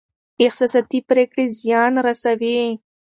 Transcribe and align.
احساساتي 0.45 0.99
پرېکړې 1.09 1.45
زيان 1.59 1.93
رسوي. 2.07 2.59